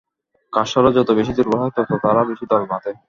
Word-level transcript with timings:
কার্সরা 0.53 0.89
যত 0.91 1.09
বেশি 1.19 1.31
দুর্বল 1.37 1.57
হয়, 1.61 1.73
তত 1.77 1.89
তারা 2.03 2.21
বেশি 2.29 2.45
দল 2.51 2.61
বাঁধে। 2.71 2.91